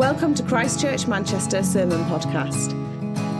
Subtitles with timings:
[0.00, 2.72] Welcome to Christchurch Manchester Sermon Podcast.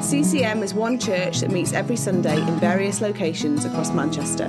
[0.02, 4.46] CCM is one church that meets every Sunday in various locations across Manchester.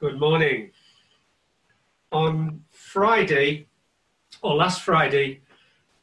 [0.00, 0.72] Good morning.
[2.12, 3.66] On Friday,
[4.42, 5.40] or last Friday,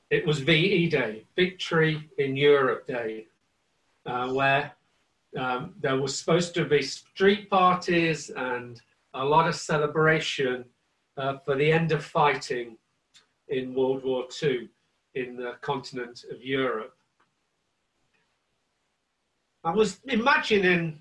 [0.10, 3.28] it was VE Day, Victory in Europe Day,
[4.06, 4.74] uh, where
[5.38, 8.82] um, there was supposed to be street parties and
[9.14, 10.66] a lot of celebration
[11.18, 12.78] uh, for the end of fighting
[13.48, 14.70] in World War II
[15.16, 16.96] in the continent of Europe.
[19.64, 21.00] I was imagining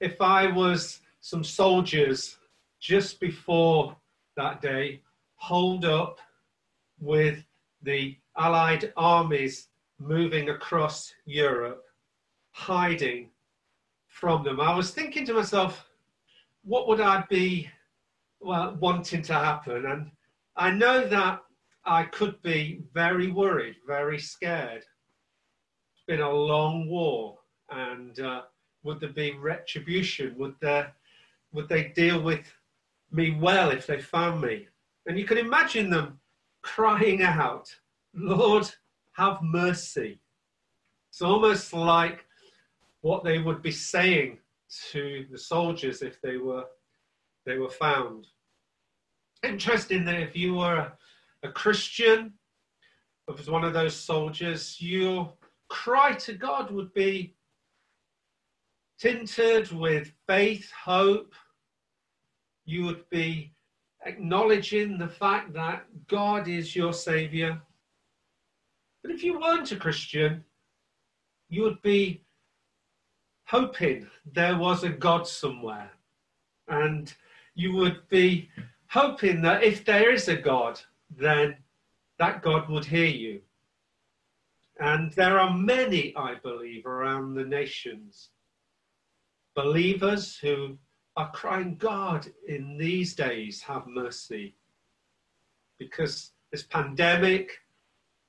[0.00, 2.36] if I was some soldiers
[2.80, 3.96] just before
[4.36, 5.00] that day,
[5.36, 6.18] holed up
[7.00, 7.44] with
[7.82, 9.68] the Allied armies
[9.98, 11.84] moving across Europe,
[12.50, 13.30] hiding
[14.08, 14.60] from them.
[14.60, 15.88] I was thinking to myself,
[16.64, 17.68] what would I be
[18.40, 19.86] well, wanting to happen?
[19.86, 20.10] And
[20.56, 21.42] I know that
[21.84, 24.82] I could be very worried, very scared.
[25.92, 27.38] It's been a long war,
[27.70, 28.42] and uh,
[28.82, 30.34] would there be retribution?
[30.38, 30.92] Would there,
[31.52, 32.46] would they deal with
[33.14, 34.68] me well if they found me?
[35.06, 36.18] And you can imagine them
[36.62, 37.74] crying out,
[38.14, 38.68] Lord,
[39.12, 40.20] have mercy.
[41.10, 42.24] It's almost like
[43.02, 44.38] what they would be saying
[44.90, 46.64] to the soldiers if they were
[47.46, 48.26] they were found.
[49.42, 50.92] Interesting that if you were a,
[51.42, 52.32] a Christian,
[53.28, 55.30] if it was one of those soldiers, your
[55.68, 57.34] cry to God would be
[58.98, 61.34] tinted with faith, hope.
[62.64, 63.52] You would be
[64.06, 67.60] acknowledging the fact that God is your Savior.
[69.02, 70.44] But if you weren't a Christian,
[71.48, 72.22] you would be
[73.46, 75.90] hoping there was a God somewhere.
[76.68, 77.14] And
[77.54, 78.48] you would be
[78.88, 81.56] hoping that if there is a God, then
[82.18, 83.40] that God would hear you.
[84.80, 88.30] And there are many, I believe, around the nations,
[89.54, 90.78] believers who
[91.16, 94.54] are crying, God, in these days, have mercy.
[95.78, 97.60] Because this pandemic,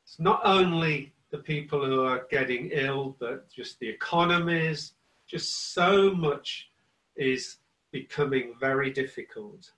[0.03, 4.93] it's not only the people who are getting ill, but just the economies,
[5.27, 6.69] just so much
[7.15, 7.57] is
[7.91, 9.71] becoming very difficult.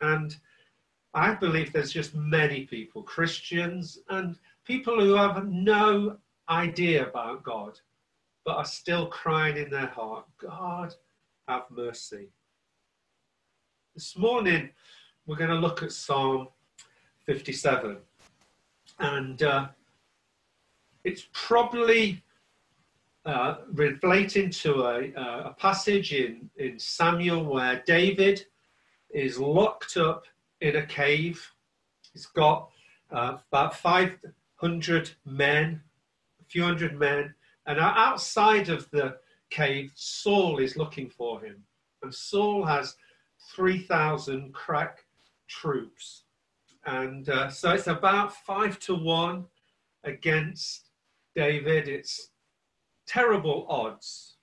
[0.00, 0.36] And
[1.14, 6.18] I believe there's just many people, Christians and people who have no
[6.48, 7.78] idea about God,
[8.44, 10.94] but are still crying in their heart, God,
[11.48, 12.28] have mercy.
[13.94, 14.70] This morning,
[15.26, 16.46] we're going to look at Psalm
[17.26, 17.96] 57.
[19.00, 19.68] And uh,
[21.02, 22.22] it's probably
[23.24, 25.12] uh, relating to a,
[25.48, 28.46] a passage in, in Samuel where David
[29.10, 30.24] is locked up
[30.60, 31.50] in a cave.
[32.12, 32.70] He's got
[33.10, 35.82] uh, about 500 men,
[36.40, 37.34] a few hundred men,
[37.66, 39.16] and outside of the
[39.50, 41.64] cave, Saul is looking for him.
[42.02, 42.94] And Saul has
[43.54, 45.04] 3,000 crack
[45.48, 46.24] troops.
[46.86, 49.46] And uh, so it's about five to one
[50.04, 50.88] against
[51.34, 51.88] David.
[51.88, 52.30] It's
[53.06, 54.36] terrible odds.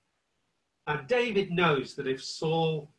[0.86, 2.90] And David knows that if Saul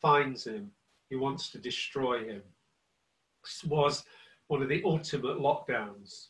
[0.00, 0.70] finds him,
[1.08, 2.42] he wants to destroy him.
[3.44, 4.04] This was
[4.48, 6.28] one of the ultimate lockdowns.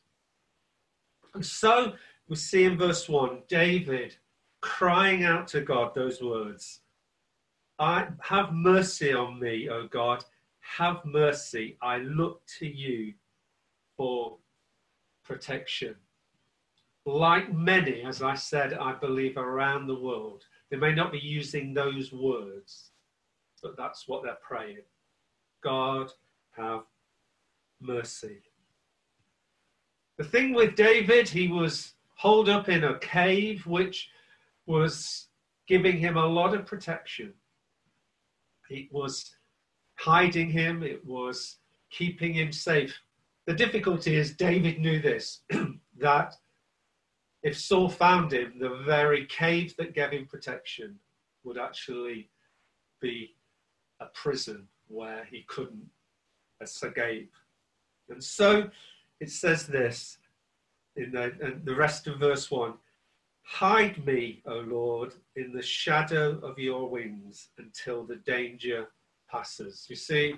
[1.34, 1.94] And so
[2.28, 4.16] we see in verse 1 David
[4.60, 6.81] crying out to God those words
[7.78, 10.25] I have mercy on me, O God.
[10.60, 11.76] Have mercy.
[11.82, 13.12] I look to you
[13.97, 14.38] for
[15.25, 15.94] protection.
[17.04, 21.72] Like many, as I said, I believe around the world, they may not be using
[21.72, 22.91] those words,
[23.62, 24.83] but that's what they're praying.
[25.62, 26.10] God,
[26.56, 26.83] have
[27.80, 28.41] mercy.
[30.16, 34.09] The thing with David, he was holed up in a cave, which
[34.65, 35.28] was
[35.68, 37.34] giving him a lot of protection.
[38.71, 39.34] It was
[39.97, 41.59] hiding him, it was
[41.91, 42.98] keeping him safe.
[43.47, 45.42] The difficulty is, David knew this
[45.98, 46.34] that
[47.42, 50.98] if Saul found him, the very cave that gave him protection
[51.45, 52.28] would actually
[53.01, 53.36] be
[54.01, 55.89] a prison where he couldn't
[56.60, 57.33] escape.
[58.09, 58.69] And so
[59.21, 60.19] it says this
[60.97, 62.74] in the, in the rest of verse 1
[63.48, 68.89] Hide me, O Lord, in the shadow of your wings until the danger
[69.31, 69.87] passes.
[69.89, 70.34] You see,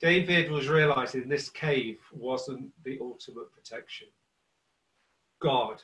[0.00, 4.08] David was realizing this cave wasn't the ultimate protection.
[5.40, 5.82] God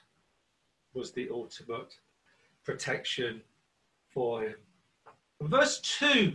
[0.95, 1.95] was the ultimate
[2.65, 3.43] protection
[4.09, 4.57] for him.
[5.41, 6.35] In verse 2,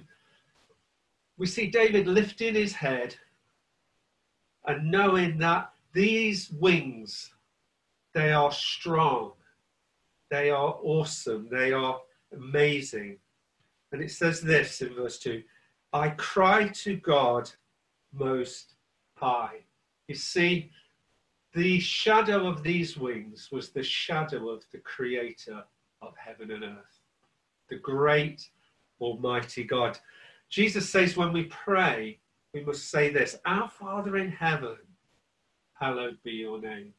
[1.38, 3.16] we see David lifting his head
[4.66, 7.32] and knowing that these wings,
[8.14, 9.32] they are strong,
[10.30, 12.00] they are awesome, they are
[12.34, 13.18] amazing.
[13.92, 15.44] And it says this in verse 2
[15.92, 17.50] I cry to God
[18.14, 18.76] most
[19.16, 19.62] high.
[20.08, 20.72] You see,
[21.54, 25.64] the shadow of these wings was the shadow of the creator
[26.02, 27.00] of heaven and earth,
[27.70, 28.48] the great
[29.02, 29.98] Almighty God.
[30.50, 32.20] Jesus says when we pray,
[32.54, 34.78] we must say this Our Father in heaven,
[35.74, 36.94] hallowed be your name.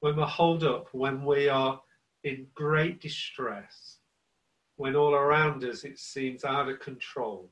[0.00, 1.80] When we hold up, when we are
[2.26, 3.98] in great distress,
[4.74, 7.48] when all around us it seems out of control,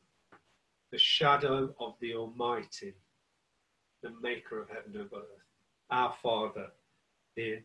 [0.91, 2.93] the shadow of the Almighty,
[4.03, 5.45] the maker of heaven and earth,
[5.91, 6.67] our Father
[7.37, 7.63] in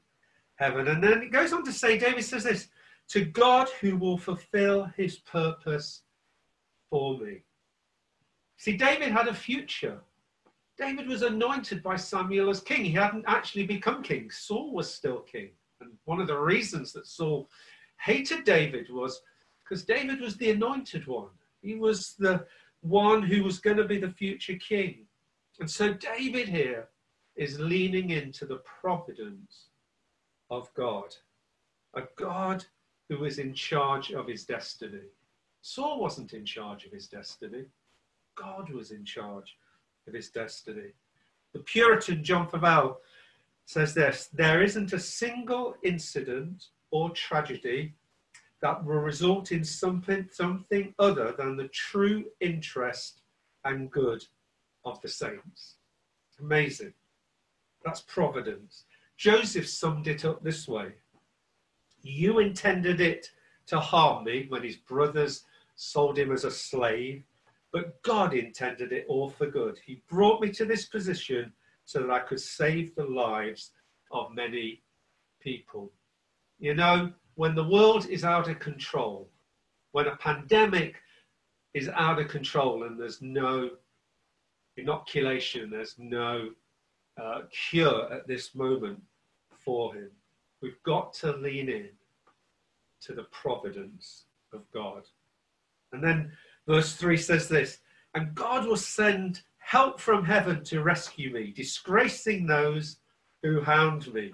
[0.58, 0.88] heaven.
[0.88, 2.68] And then it goes on to say, David says this
[3.08, 6.04] to God who will fulfill his purpose
[6.92, 7.40] for me.
[8.58, 10.00] See, David had a future.
[10.78, 12.86] David was anointed by Samuel as king.
[12.86, 14.30] He hadn't actually become king.
[14.30, 15.50] Saul was still king.
[15.82, 17.50] And one of the reasons that Saul
[18.00, 19.22] hated David was
[19.60, 21.30] because David was the anointed one.
[21.62, 22.46] He was the
[22.82, 25.06] one who was going to be the future king.
[25.60, 26.88] And so David here
[27.36, 29.68] is leaning into the providence
[30.50, 31.16] of God,
[31.94, 32.66] a God
[33.10, 35.08] who is in charge of his destiny.
[35.62, 37.66] Saul wasn't in charge of his destiny.
[38.36, 39.58] God was in charge
[40.08, 40.94] of his destiny.
[41.54, 43.00] The Puritan John Flavel
[43.70, 47.94] says this There isn't a single incident or tragedy
[48.64, 53.22] that will result in something, something other than the true interest
[53.64, 54.26] and good
[54.86, 55.76] of the saints.
[56.40, 56.94] Amazing.
[57.86, 58.86] That's providence.
[59.18, 60.94] Joseph summed it up this way
[62.02, 63.28] You intended it
[63.68, 65.46] to harm me when his brothers
[65.76, 67.24] sold him as a slave,
[67.72, 69.78] but God intended it all for good.
[69.86, 71.54] He brought me to this position
[71.90, 73.72] so that I could save the lives
[74.12, 74.84] of many
[75.42, 75.92] people.
[76.60, 79.28] You know, when the world is out of control,
[79.92, 80.98] when a pandemic
[81.74, 83.72] is out of control and there's no
[84.78, 86.52] inoculation, there's no
[87.20, 89.02] uh, cure at this moment
[89.58, 90.12] for him,
[90.62, 91.90] we've got to lean in
[93.02, 95.06] to the providence of God.
[95.92, 96.34] And then
[96.68, 97.80] verse 3 says this
[98.14, 102.98] And God will send help from heaven to rescue me, disgracing those
[103.44, 104.34] who hound me.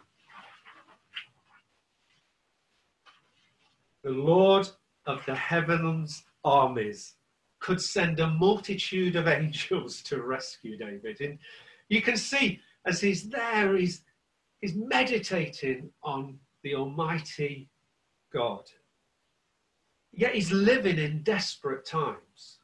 [4.05, 4.69] the Lord
[5.07, 7.15] of the heavens armies
[7.59, 11.19] could send a multitude of angels to rescue David.
[11.19, 11.39] And
[11.89, 14.03] you can see as he's there, he's,
[14.61, 17.67] he's meditating on the Almighty
[18.31, 18.69] God.
[20.13, 22.54] Yet he's living in desperate times.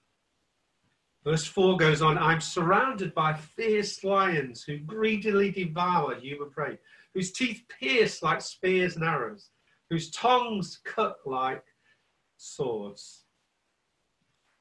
[1.24, 6.80] Verse 4 goes on I'm surrounded by fierce lions who greedily devour human prey,
[7.14, 9.50] whose teeth pierce like spears and arrows
[9.92, 11.66] whose tongues cut like
[12.38, 13.26] swords.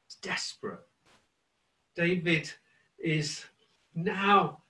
[0.07, 0.81] It's desperate.
[1.95, 2.53] David
[2.99, 3.45] is
[3.95, 4.63] now,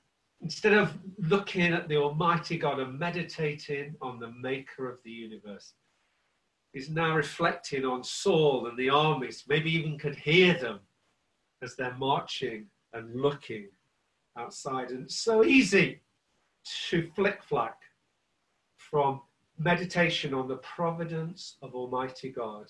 [0.43, 5.73] instead of looking at the Almighty God and meditating on the Maker of the universe,
[6.75, 10.81] is now reflecting on Saul and the armies, maybe even could hear them
[11.63, 13.69] as they're marching and looking
[14.39, 14.91] outside.
[14.91, 16.01] And it's so easy
[16.89, 17.79] to flick flack
[18.77, 19.21] from
[19.59, 22.67] meditation on the providence of Almighty God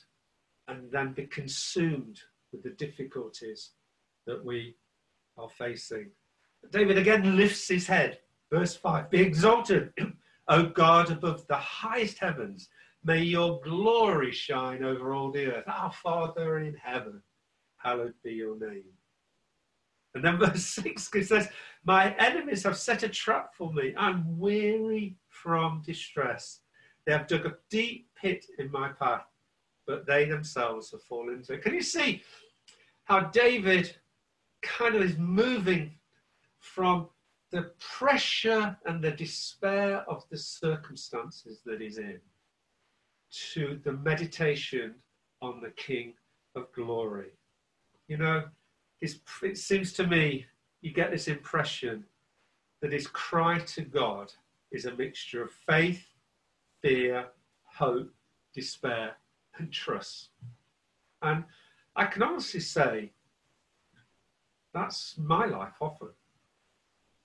[0.69, 2.21] and then be consumed
[2.53, 3.71] with the difficulties
[4.27, 4.77] that we
[5.39, 6.11] are facing.
[6.71, 8.19] David again lifts his head.
[8.53, 9.93] Verse 5 Be exalted,
[10.49, 12.69] O God, above the highest heavens.
[13.03, 15.65] May your glory shine over all the earth.
[15.67, 17.23] Our Father in heaven,
[17.83, 18.85] hallowed be your name.
[20.15, 21.49] And then verse 6 says,
[21.85, 23.95] My enemies have set a trap for me.
[23.97, 26.61] I'm weary from distress.
[27.07, 29.27] They have dug a deep pit in my path,
[29.87, 31.63] but they themselves have fallen into it.
[31.63, 32.23] Can you see
[33.05, 33.97] how David
[34.63, 35.95] kind of is moving
[36.59, 37.09] from
[37.51, 42.21] the pressure and the despair of the circumstances that he's in
[43.53, 44.95] to the meditation
[45.41, 46.15] on the King
[46.55, 47.31] of Glory?
[48.11, 48.43] You know,
[49.01, 50.45] it seems to me
[50.81, 52.05] you get this impression
[52.83, 54.33] that his cry to God
[54.73, 56.05] is a mixture of faith
[56.83, 57.27] fear,
[57.63, 58.13] hope,
[58.53, 59.17] despair,
[59.57, 60.31] and trust.
[61.23, 61.45] And
[61.95, 63.13] I can honestly say
[64.75, 66.11] That's my life often.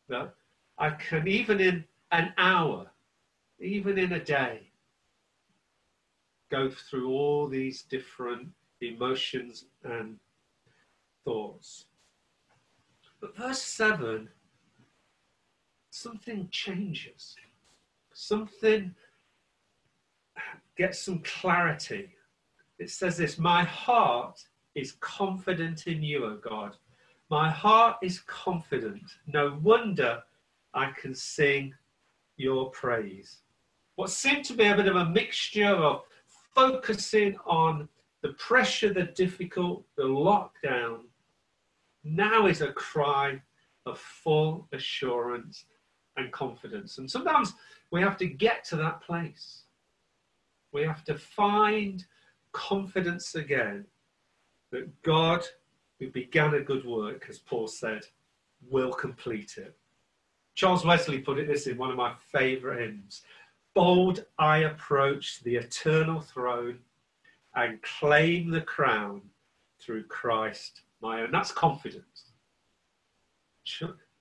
[0.08, 0.36] That
[0.78, 2.92] I can, even in an hour,
[3.60, 4.70] even in a day,
[6.52, 8.50] go through all these different
[8.82, 10.20] emotions and
[11.26, 11.86] thoughts.
[13.20, 14.30] But verse 7
[15.90, 17.36] something changes,
[18.14, 18.94] something
[20.78, 22.10] gets some clarity.
[22.80, 24.44] It says this My heart
[24.76, 26.76] is confident in you, O God.
[27.30, 29.04] My heart is confident.
[29.26, 30.22] No wonder
[30.74, 31.74] I can sing
[32.38, 33.38] your praise.
[33.96, 36.04] What seemed to be a bit of a mixture of
[36.54, 37.88] focusing on
[38.22, 41.02] the pressure, the difficult, the lockdown,
[42.06, 43.42] now is a cry
[43.86, 45.66] of full assurance
[46.18, 47.00] and confidence.
[47.00, 47.54] And sometimes
[47.92, 49.64] we have to get to that place.
[50.72, 52.06] We have to find
[52.52, 53.86] confidence again
[54.72, 55.44] that God,
[56.00, 58.06] who began a good work, as Paul said,
[58.70, 59.76] will complete it.
[60.54, 63.24] Charles Wesley put it this in one of my favourite hymns
[63.74, 66.80] Bold I approach the eternal throne
[67.56, 69.22] and claim the crown
[69.82, 71.30] through Christ my own.
[71.32, 72.32] That's confidence.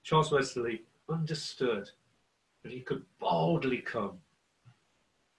[0.02, 1.88] Charles Wesley understood
[2.62, 4.18] that he could boldly come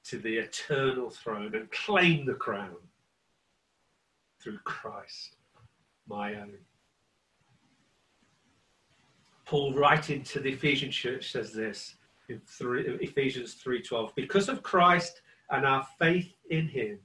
[0.05, 2.77] to the eternal throne and claim the crown
[4.41, 5.37] through Christ,
[6.07, 6.57] my own.
[9.45, 11.95] Paul, writing to the Ephesian church, says this
[12.29, 14.15] in three, Ephesians 3:12.
[14.15, 15.21] Because of Christ
[15.51, 16.99] and our faith in Him,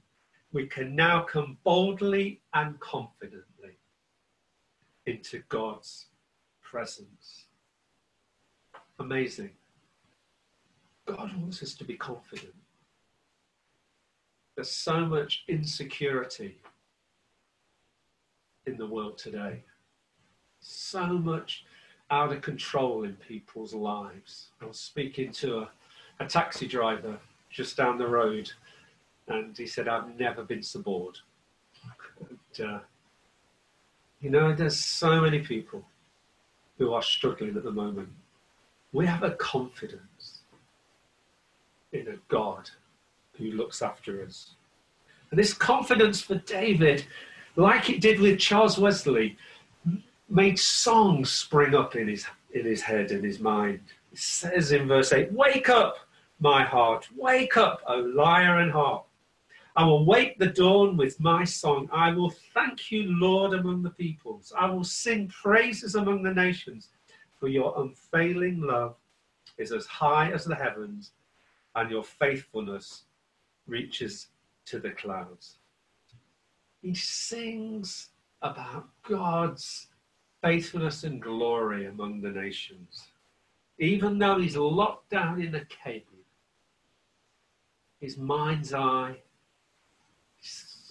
[0.51, 3.50] we can now come boldly and confidently
[5.11, 6.05] into God's
[6.61, 7.45] presence.
[8.99, 9.51] Amazing.
[11.05, 12.53] God wants us to be confident.
[14.55, 16.57] There's so much insecurity
[18.65, 19.63] in the world today.
[20.61, 21.65] So much
[22.09, 24.51] out of control in people's lives.
[24.61, 25.69] I was speaking to a,
[26.19, 27.17] a taxi driver
[27.49, 28.49] just down the road,
[29.27, 31.17] and he said, I've never been so bored.
[32.29, 32.79] And, uh,
[34.21, 35.83] you know, there's so many people
[36.77, 38.09] who are struggling at the moment.
[38.93, 40.41] We have a confidence
[41.91, 42.69] in a God
[43.33, 44.51] who looks after us.
[45.31, 47.05] And this confidence for David,
[47.55, 49.37] like it did with Charles Wesley,
[50.29, 53.79] made songs spring up in his, in his head and his mind.
[54.11, 55.97] It says in verse 8, Wake up,
[56.39, 59.05] my heart, wake up, O lyre and harp.
[59.75, 61.87] I will wake the dawn with my song.
[61.93, 64.51] I will thank you, Lord, among the peoples.
[64.57, 66.89] I will sing praises among the nations,
[67.39, 68.95] for your unfailing love
[69.57, 71.11] is as high as the heavens,
[71.75, 73.03] and your faithfulness
[73.65, 74.27] reaches
[74.65, 75.57] to the clouds.
[76.81, 78.09] He sings
[78.41, 79.87] about God's
[80.41, 83.07] faithfulness and glory among the nations.
[83.79, 86.03] Even though he's locked down in a cave,
[87.99, 89.17] his mind's eye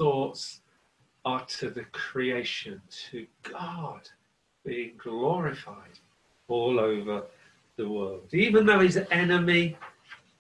[0.01, 0.63] thoughts
[1.27, 2.81] are to the creation,
[3.11, 4.09] to God
[4.65, 5.99] being glorified
[6.49, 7.25] all over
[7.77, 8.33] the world.
[8.33, 9.77] Even though his enemy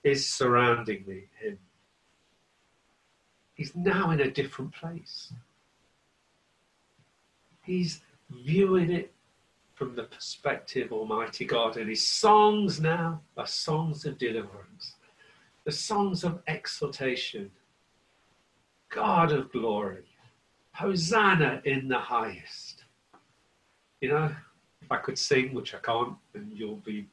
[0.02, 1.04] is surrounding
[1.38, 1.58] him,
[3.52, 5.30] he's now in a different place.
[7.62, 8.00] He's
[8.30, 9.12] viewing it
[9.74, 14.94] from the perspective Almighty God, and his songs now are songs of deliverance,
[15.64, 17.50] the songs of exaltation
[18.90, 20.04] God of glory.
[20.73, 22.85] Hosanna in the highest.
[24.00, 24.35] You know,
[24.82, 27.06] if I could sing, which I can't, and you'll be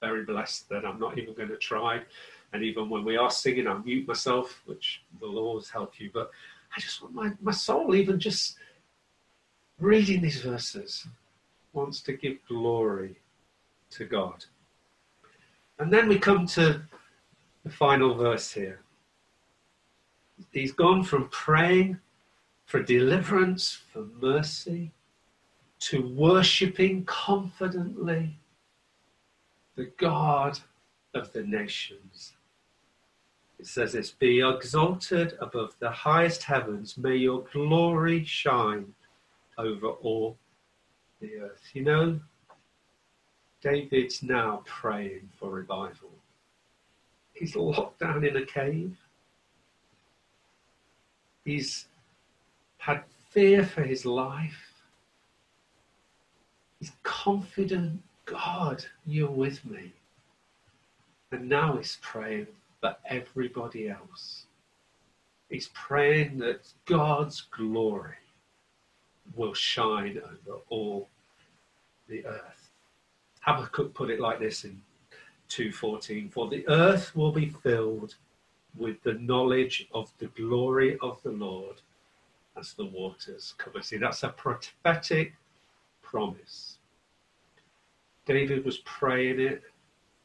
[0.00, 2.02] very blessed that I'm not even going to try.
[2.52, 6.10] And even when we are singing, I mute myself, which will always help you.
[6.12, 6.30] But
[6.76, 8.56] I just want my, my soul, even just
[9.78, 11.06] reading these verses,
[11.72, 13.16] wants to give glory
[13.90, 14.44] to God.
[15.78, 16.82] And then we come to
[17.64, 18.80] the final verse here
[20.52, 21.98] he's gone from praying
[22.64, 24.92] for deliverance, for mercy,
[25.78, 28.38] to worshipping confidently
[29.76, 30.58] the God
[31.14, 32.32] of the nations.
[33.58, 38.94] It says this Be exalted above the highest heavens, may your glory shine
[39.58, 40.36] over all
[41.20, 41.62] the earth.
[41.72, 42.20] You know,
[43.60, 46.10] David's now praying for revival.
[47.32, 48.96] He's locked down in a cave.
[51.44, 51.86] He's
[52.78, 54.72] had fear for his life.
[56.78, 59.92] He's confident, God, you're with me.
[61.30, 62.48] And now he's praying
[62.80, 64.46] for everybody else.
[65.48, 68.16] He's praying that God's glory
[69.34, 71.08] will shine over all
[72.08, 72.70] the earth.
[73.40, 74.82] Habakkuk put it like this in
[75.48, 78.16] 2:14 For the earth will be filled
[78.76, 81.76] with the knowledge of the glory of the Lord
[82.56, 83.82] as the waters cover.
[83.82, 85.34] See, that's a prophetic
[86.02, 86.78] promise.
[88.26, 89.62] David was praying it,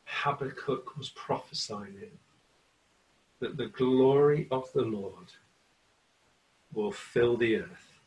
[0.05, 2.13] Habakkuk was prophesying it,
[3.39, 5.31] that the glory of the Lord
[6.73, 7.99] will fill the earth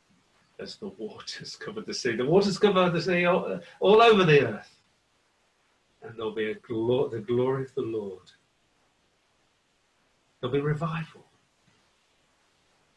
[0.59, 2.17] as the waters cover the sea.
[2.17, 4.77] The waters cover the sea all, all over the earth.
[6.03, 8.31] And there'll be a glo- the glory of the Lord.
[10.41, 11.27] There'll be revival.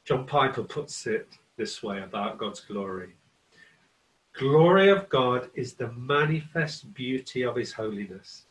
[0.05, 3.15] John Piper puts it this way about God's glory.
[4.33, 8.45] Glory of God is the manifest beauty of his holiness.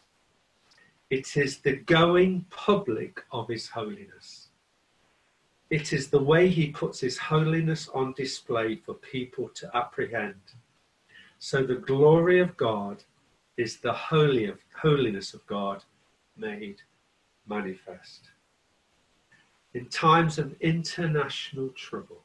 [1.11, 4.49] It is the going public of his holiness.
[5.70, 10.40] It is the way he puts his holiness on display for people to apprehend.
[11.38, 13.04] So the glory of God
[13.56, 15.82] is the holy of, holiness of God
[16.37, 16.82] made
[17.46, 18.31] manifest.
[19.74, 22.22] In times of international trouble,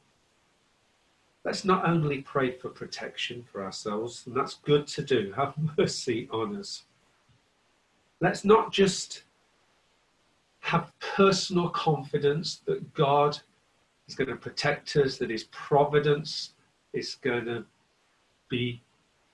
[1.44, 6.28] let's not only pray for protection for ourselves, and that's good to do, have mercy
[6.30, 6.84] on us.
[8.20, 9.22] Let's not just
[10.60, 13.38] have personal confidence that God
[14.08, 16.52] is going to protect us, that His providence
[16.92, 17.64] is going to
[18.50, 18.82] be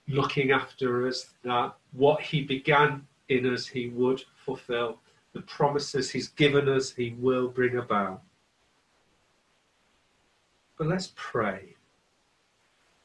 [0.07, 4.99] looking after us, that what He began in us, He would fulfill.
[5.35, 8.23] The promises He's given us, He will bring about.
[10.79, 11.75] But let's pray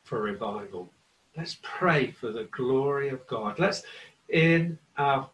[0.03, 0.91] for revival.
[1.36, 3.59] Let's pray for the glory of God.
[3.59, 3.83] Let's,
[4.29, 5.29] in our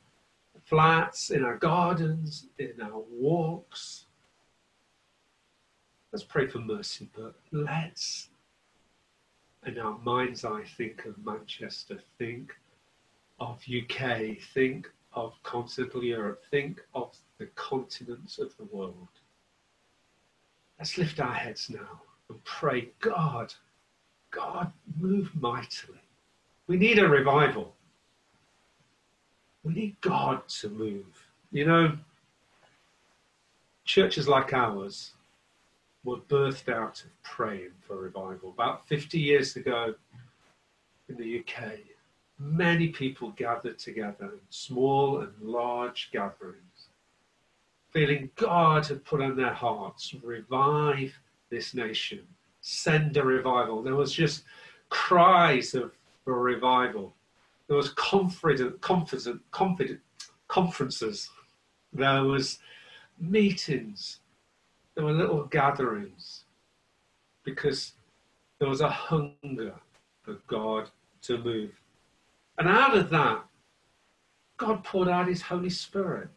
[0.65, 4.05] flats, in our gardens, in our walks,
[6.11, 8.29] let's pray for mercy, but let's,
[9.65, 12.53] in our mind's eye, think of Manchester, think
[13.39, 19.07] of UK, think of continental Europe, think of the continents of the world.
[20.77, 23.53] Let's lift our heads now and pray, God,
[24.31, 25.99] God, move mightily.
[26.67, 27.73] We need a revival.
[29.63, 31.05] We need God to move.
[31.51, 31.97] You know,
[33.85, 35.11] churches like ours
[36.03, 38.49] were birthed out of praying for revival.
[38.49, 39.95] About 50 years ago
[41.07, 41.79] in the UK,
[42.39, 46.89] many people gathered together in small and large gatherings,
[47.91, 51.19] feeling God had put on their hearts, revive
[51.49, 52.27] this nation
[52.65, 53.83] send a revival.
[53.83, 54.43] There was just
[54.89, 55.91] cries of
[56.23, 57.13] for revival.
[57.67, 59.99] There was confident, confident, confident
[60.47, 61.29] conferences.
[61.93, 62.57] There was
[63.19, 64.19] meetings.
[64.95, 66.45] There were little gatherings
[67.43, 67.93] because
[68.57, 69.75] there was a hunger
[70.23, 70.89] for God
[71.23, 71.71] to move.
[72.57, 73.43] And out of that,
[74.57, 76.29] God poured out his Holy Spirit.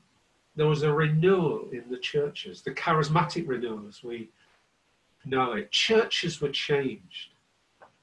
[0.57, 4.31] There was a renewal in the churches, the charismatic renewal, as we
[5.25, 5.71] know it.
[5.71, 7.31] Churches were changed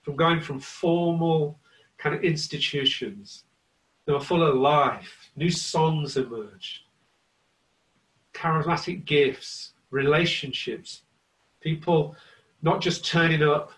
[0.01, 1.59] from going from formal
[1.97, 3.43] kind of institutions.
[4.05, 5.31] They were full of life.
[5.35, 6.83] New songs emerged.
[8.33, 11.01] Charismatic gifts, relationships.
[11.59, 12.15] People
[12.61, 13.71] not just turning up,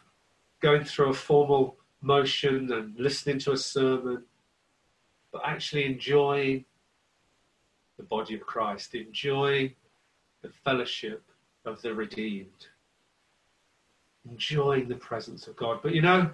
[0.59, 4.23] going through a formal motion and listening to a sermon,
[5.31, 6.65] but actually enjoying
[7.97, 9.73] the body of Christ, enjoying
[10.41, 11.23] the fellowship
[11.65, 12.67] of the redeemed
[14.29, 15.79] enjoying the presence of God.
[15.81, 16.29] But you know,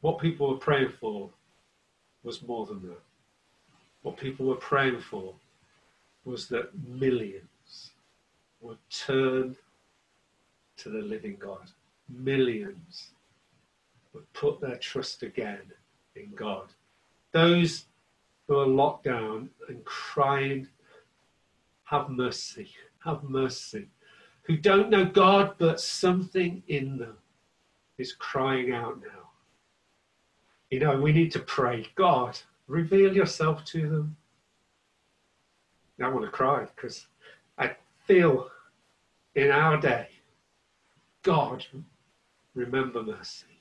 [0.00, 1.30] what people were praying for
[2.22, 3.00] was more than that.
[4.02, 5.34] What people were praying for
[6.24, 7.90] was that millions
[8.60, 9.56] would turn
[10.78, 11.70] to the living God.
[12.08, 13.10] Millions
[14.18, 15.62] would put their trust again
[16.16, 16.72] in God.
[17.32, 17.86] Those
[18.46, 20.68] who are locked down and crying,
[21.84, 22.70] Have mercy,
[23.04, 23.88] have mercy
[24.48, 27.18] who don't know God, but something in them
[27.98, 29.28] is crying out now.
[30.70, 34.16] You know, we need to pray, God, reveal yourself to them.
[36.02, 37.06] I want to cry because
[37.58, 37.76] I
[38.06, 38.50] feel
[39.34, 40.08] in our day,
[41.22, 41.66] God,
[42.54, 43.57] remember mercy.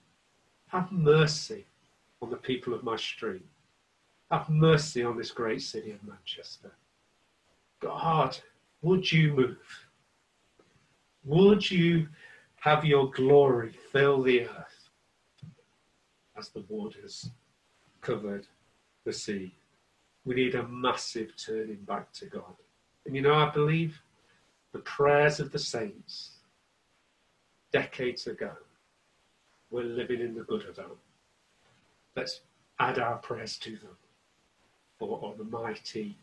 [0.68, 1.66] Have mercy
[2.22, 3.46] on the people of my street.
[4.32, 6.72] Have mercy on this great city of Manchester.
[7.80, 8.38] God,
[8.82, 9.86] would you move?
[11.24, 12.08] Would you
[12.58, 14.90] have your glory fill the earth
[16.38, 17.30] as the waters
[18.02, 18.48] covered
[19.06, 19.56] the sea?
[20.26, 22.56] We need a massive turning back to God.
[23.06, 24.02] And you know, I believe
[24.74, 26.32] the prayers of the saints
[27.72, 28.52] decades ago,
[29.70, 30.92] we're living in the good of them.
[32.16, 32.42] let's
[32.80, 33.98] add our prayers to them
[34.98, 36.18] for, mighty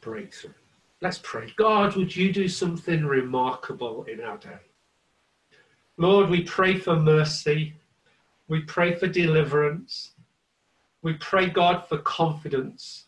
[0.00, 0.52] breakthrough.
[1.00, 1.52] Let's pray.
[1.56, 4.58] God, would you do something remarkable in our day?
[5.96, 7.74] Lord, we pray for mercy.
[8.48, 10.12] We pray for deliverance.
[11.02, 13.06] We pray, God, for confidence.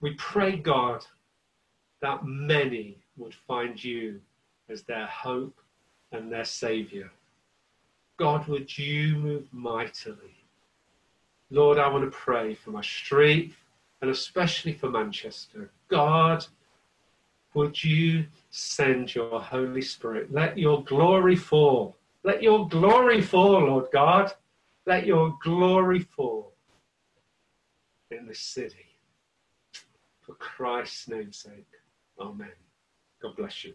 [0.00, 1.06] We pray, God,
[2.02, 4.20] that many would find you
[4.68, 5.58] as their hope
[6.10, 7.10] and their Saviour.
[8.22, 10.44] God, would you move mightily?
[11.50, 13.52] Lord, I want to pray for my street
[14.00, 15.72] and especially for Manchester.
[15.88, 16.46] God,
[17.54, 20.32] would you send your Holy Spirit?
[20.32, 21.96] Let your glory fall.
[22.22, 24.32] Let your glory fall, Lord God.
[24.86, 26.52] Let your glory fall
[28.12, 28.86] in this city.
[30.20, 31.66] For Christ's name's sake.
[32.20, 32.52] Amen.
[33.20, 33.74] God bless you.